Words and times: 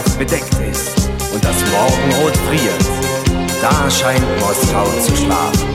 Schneeweiß 0.00 0.16
bedeckt 0.16 0.54
ist 0.70 1.10
und 1.32 1.44
das 1.44 1.56
Morgenrot 1.70 2.36
friert, 2.48 2.84
da 3.60 3.90
scheint 3.90 4.24
Moskau 4.40 4.84
zu 5.00 5.16
schlafen. 5.16 5.68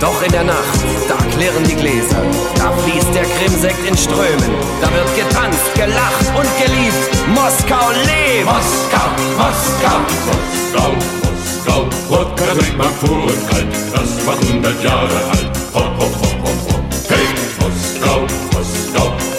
Doch 0.00 0.22
in 0.22 0.30
der 0.30 0.44
Nacht, 0.44 0.80
da 1.08 1.16
klirren 1.34 1.64
die 1.64 1.74
Gläser, 1.74 2.22
da 2.56 2.72
fließt 2.72 3.14
der 3.14 3.24
Krimsekt 3.24 3.88
in 3.88 3.96
Strömen, 3.96 4.54
da 4.80 4.88
wird 4.92 5.16
getanzt, 5.16 5.74
gelacht 5.74 6.26
und 6.36 6.48
geliebt. 6.58 7.28
Moskau 7.28 7.90
lebt! 8.04 8.44
Moskau, 8.44 9.08
Moskau, 9.38 9.98
Moskau, 10.26 10.92
Moskau, 11.22 11.86
Wodka 12.08 12.44
trinkt 12.44 12.78
man 12.78 12.92
pur 13.00 13.24
und 13.24 13.50
kalt, 13.50 13.66
das 13.92 14.26
war 14.26 14.36
100 14.36 14.84
Jahre 14.84 15.16
alt. 15.30 15.50
Ho, 15.74 15.80
ho, 15.80 16.10
ho. 16.20 16.25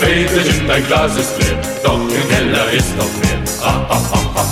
Schwefel 0.08 0.46
in 0.48 0.68
dein 0.68 0.86
Glas 0.88 1.18
ist 1.18 1.38
leer, 1.38 1.60
doch 1.84 2.00
im 2.00 2.30
Keller 2.30 2.72
ist 2.72 2.96
noch 2.96 3.12
mehr. 3.20 3.44
Ah, 3.62 3.86
ah, 3.90 4.00
ah, 4.14 4.20
ah, 4.36 4.46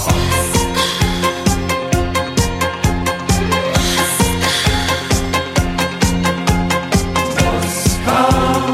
ah. 8.08 8.74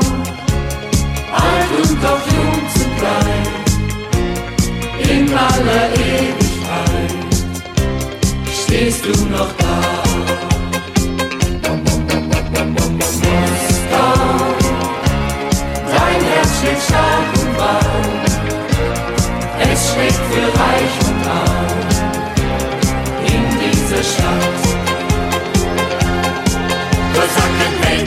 Alt 1.34 1.72
und 1.78 2.04
auch 2.04 2.26
jung 2.34 2.64
zu 2.74 2.86
bleiben, 2.98 3.56
in 5.08 5.26
aller 5.32 5.86
Ewigkeit 5.94 7.14
stehst 8.66 9.06
du 9.06 9.12
noch 9.30 9.52
da. 9.60 9.71
the 27.62 27.78
grace. 27.78 28.01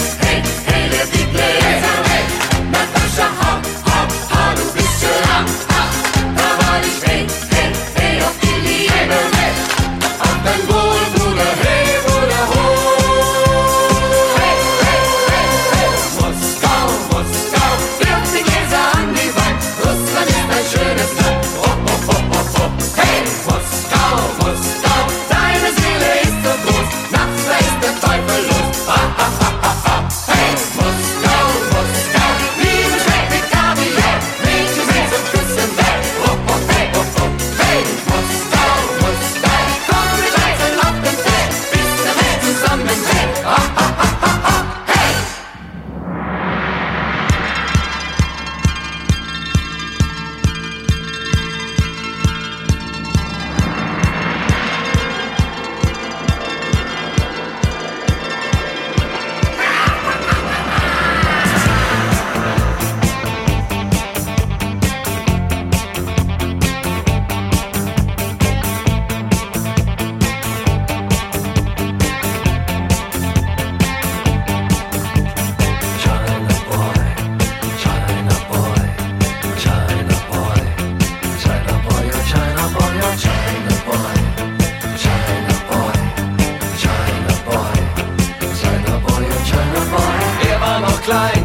trying 91.14 91.44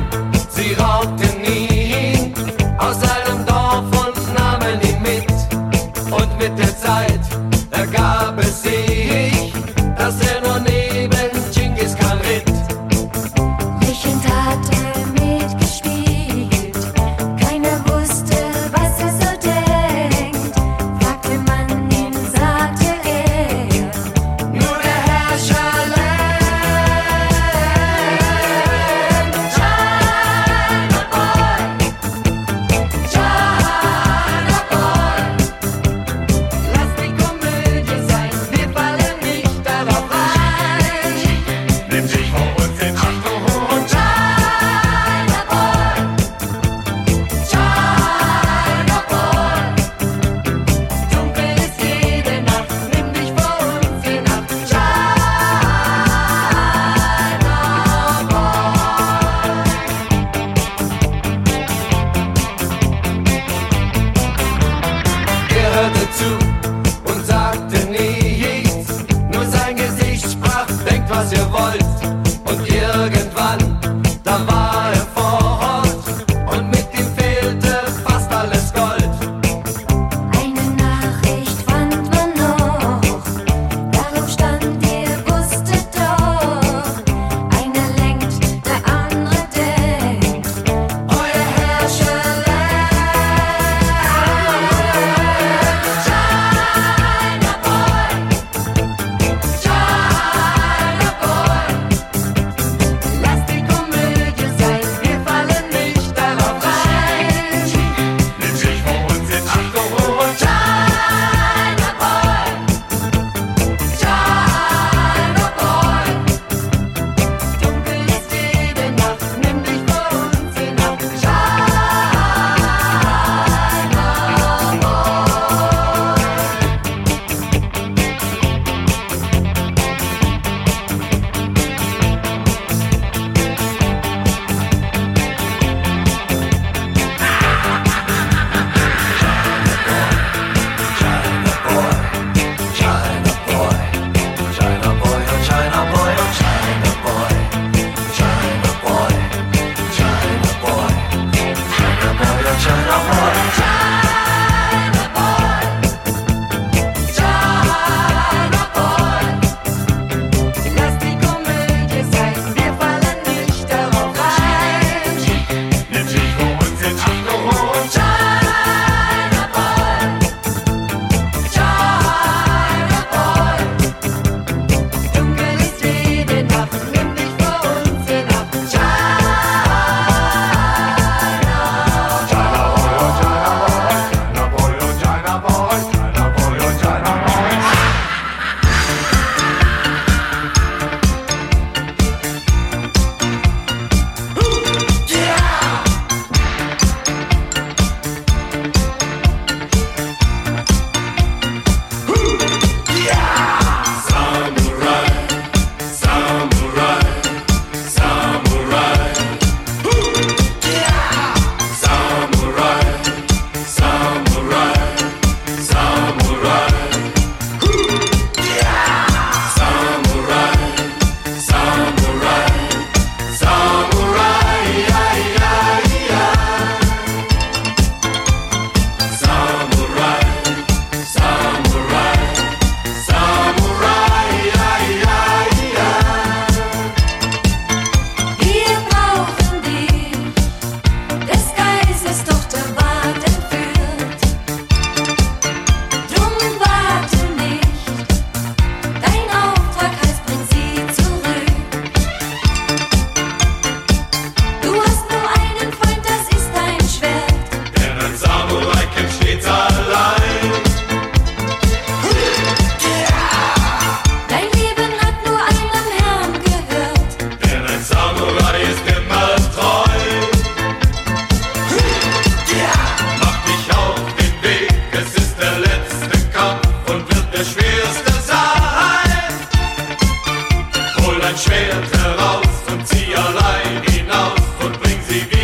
dein 281.29 281.37
Schwert 281.37 281.97
heraus 282.01 282.47
und 282.71 282.87
zieh 282.87 283.15
allein 283.15 283.83
hinaus 283.83 284.39
und 284.63 284.81
bring 284.81 284.99
sie 285.07 285.21
wieder. 285.29 285.38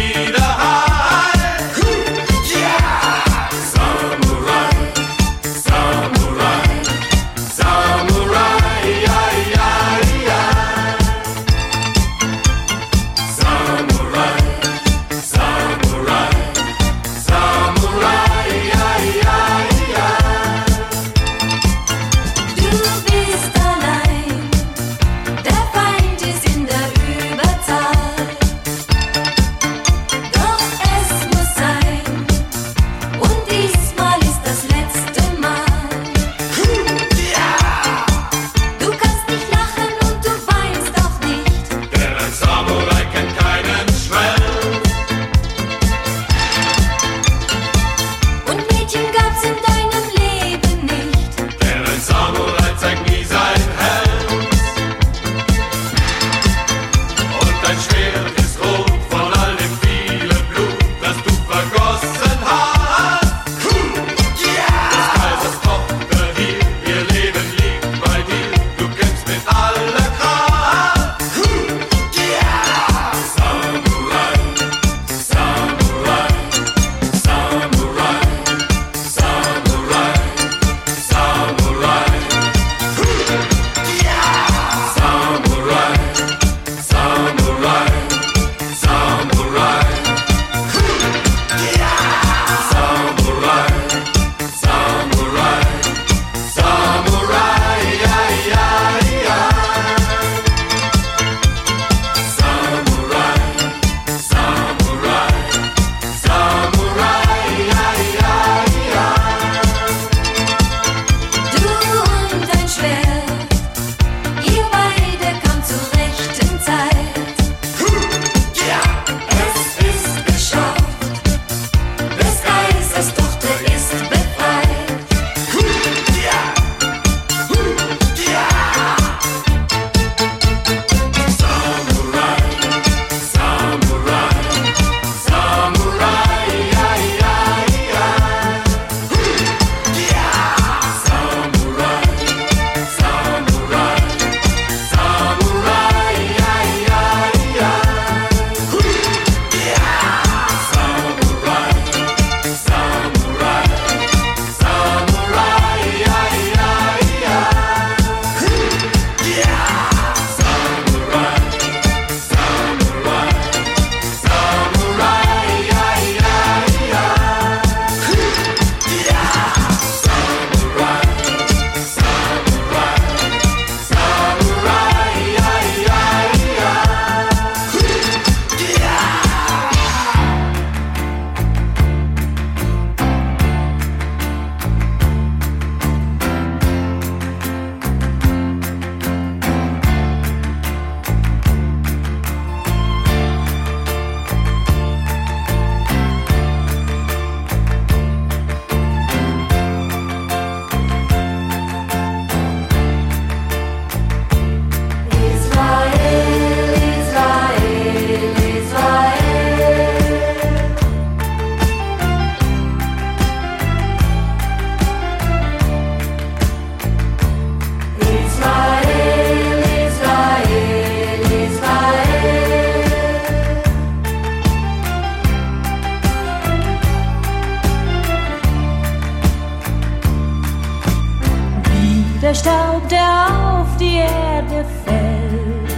Staub, 232.45 232.87
der 232.89 233.59
auf 233.59 233.75
die 233.77 233.95
Erde 233.95 234.63
fällt. 234.85 235.71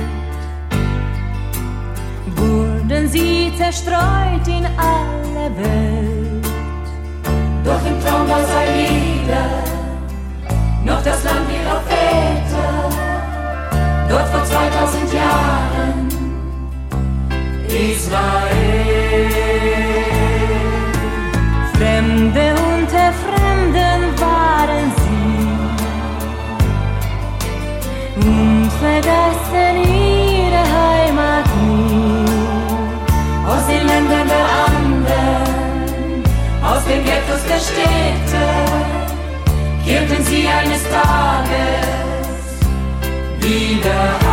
Wurden 2.36 3.08
sie 3.08 3.54
zerstreut 3.58 4.46
in 4.48 4.66
alle 4.78 5.46
Welt. 5.56 6.46
Doch 7.64 7.86
im 7.90 7.98
Traum 8.04 8.28
war 8.28 8.44
sei 8.44 8.66
wieder 8.84 9.48
noch 10.84 11.02
das 11.04 11.24
Land 11.24 11.48
ihrer 11.50 11.80
Väter. 11.88 12.90
Dort 14.10 14.28
vor 14.28 14.44
2000 14.44 15.14
Jahren 15.14 16.10
Israel. 17.70 18.87
vergessen 28.88 29.76
ihre 29.84 30.64
Heimat 30.78 31.48
nie. 31.62 32.26
Aus 33.52 33.64
den 33.68 33.84
Ländern 33.92 34.28
der 34.36 34.48
Anden, 34.66 36.24
aus 36.64 36.84
den 36.86 37.02
Ghettos 37.04 37.44
der 37.50 37.62
Städte, 37.70 38.44
kehrten 39.86 40.24
sie 40.24 40.44
eines 40.48 40.84
Tages 40.96 41.88
wieder 43.40 44.27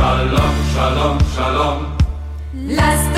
Shalom, 0.00 0.54
Shalom, 0.72 1.18
Shalom. 1.36 1.78
Lass 2.54 3.09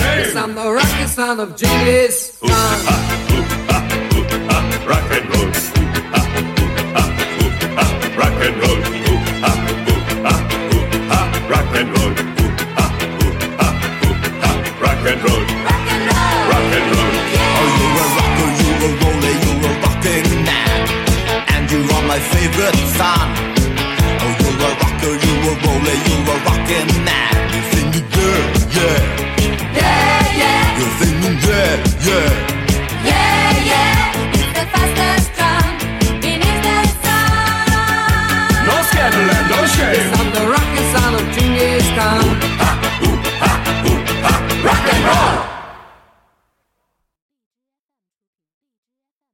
Yes, 0.00 0.34
I'm 0.34 0.54
the 0.54 1.06
son 1.08 1.40
of 1.40 1.54
Genghis 1.54 2.38
Khan. 2.40 2.50
Rock 4.88 5.10
and 5.12 5.26
roll. 5.28 5.44
Ooh, 5.44 6.08
ah, 6.14 6.24
ooh, 6.40 6.72
ah, 6.96 7.12
ooh, 7.44 7.60
ah. 7.76 7.92
Rock 8.16 8.40
and 8.46 8.56
roll. 8.62 8.80
Ooh, 8.80 9.20
ah, 9.44 9.56
ooh, 9.68 10.00
ah, 10.24 10.40
ooh, 10.72 11.12
ah. 11.16 11.26
Rock 11.52 11.74
and 11.78 11.88
roll. 11.96 12.12
Ooh, 12.16 12.52
ah, 12.80 12.88
ooh, 13.20 13.44
ah, 13.60 13.72
ooh, 14.04 14.40
ah. 14.48 14.56
Rock 14.84 15.04
and 15.10 15.20
roll. 15.24 15.44
Rock 15.68 15.88
and 15.92 16.04
roll. 16.08 16.40
Rock 16.50 16.72
and 16.78 16.86
roll. 16.94 17.12
Oh, 17.60 17.68
you're 17.78 18.00
a 18.00 18.16
rocker, 18.16 18.50
you're 18.60 18.84
a 18.84 18.98
roller, 19.00 19.36
you're 19.44 19.68
a. 19.68 19.92
And 21.54 21.64
you 21.70 21.80
are 21.94 22.04
my 22.08 22.20
favorite 22.32 22.78
son. 22.96 23.33
fucking 26.44 27.04
mad. 27.04 27.54
You 27.54 27.62
think 27.72 27.94
you 27.96 28.04
good, 28.18 28.50
yeah. 28.76 28.98
Yeah, 29.80 30.38
yeah. 30.40 30.78
You 30.78 30.86
think 30.98 31.16
you 31.24 31.34
good, 31.46 31.80
yeah. 32.06 32.43